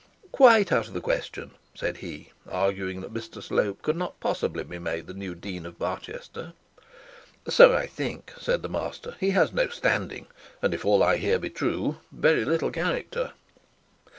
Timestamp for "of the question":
0.87-1.51